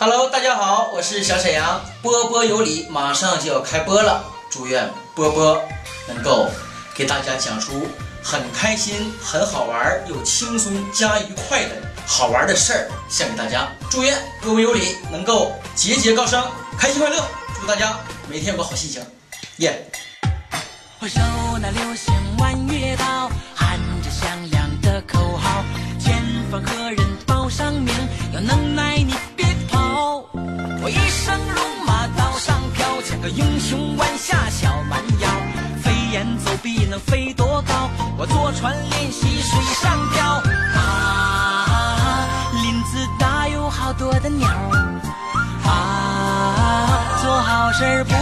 [0.00, 5.60] Hello，大家好，我是小沈阳，波波有理马上就要开播了，祝愿波波
[6.06, 6.46] 能够
[6.94, 7.88] 给大家讲出
[8.22, 11.70] 很开心、很好玩又轻松加愉快的
[12.06, 13.66] 好玩的事儿，献给大家。
[13.90, 17.20] 祝愿波波有理能够节节高升，开心快乐，
[17.60, 19.04] 祝大家每天有个好心情，
[19.56, 19.84] 耶！
[21.00, 21.08] 回
[31.46, 35.28] 龙马刀上飘，像个英雄弯下小蛮腰，
[35.82, 37.90] 飞檐走壁能飞多高？
[38.16, 40.42] 我坐船练习水上漂。
[40.74, 42.26] 啊，
[42.62, 44.48] 林子大有好多的鸟。
[45.64, 48.14] 啊，做好事不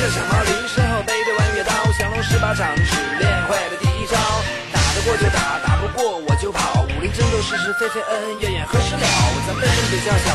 [0.00, 0.08] 这。
[0.08, 4.16] 小毛驴，身后背着弯月刀，降龙十八掌只练会了第一招。
[4.72, 6.82] 打得过就打，打不过我就跑。
[6.82, 9.00] 武林争斗是是非非，恩恩怨怨何时了？
[9.46, 10.32] 咱辈分比较小，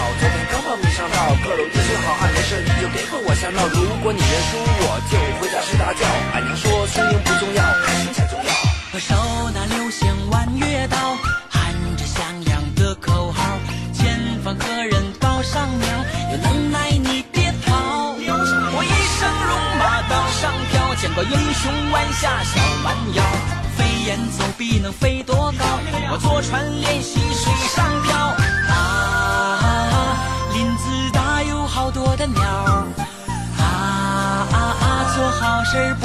[21.17, 23.23] 我，英雄弯下小蛮腰，
[23.77, 25.65] 飞檐走壁能飞多高？
[26.11, 28.35] 我坐船练习水上漂。
[28.67, 28.75] 啊，
[30.53, 32.43] 林子大有好多的鸟。
[33.57, 35.15] 啊啊啊！
[35.15, 36.04] 做好事不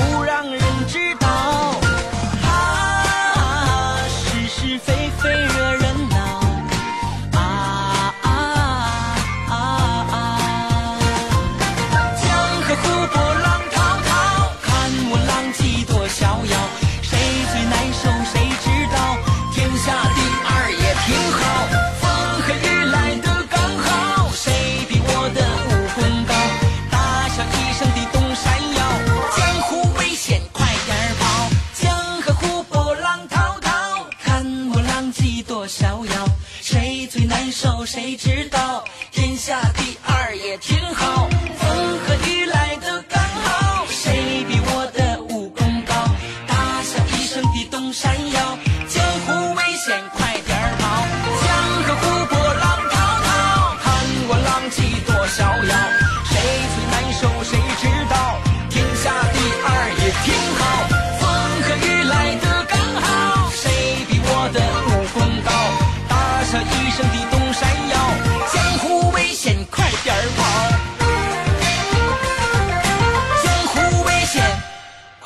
[35.60, 36.26] 我逍遥
[36.62, 38.82] 谁最难受谁知道？
[39.12, 41.28] 天下第二也挺好
[41.58, 45.92] 风和雨来的刚好谁比我的武功高？
[46.46, 48.39] 大笑一声地动山摇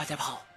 [0.05, 0.54] 还在跑。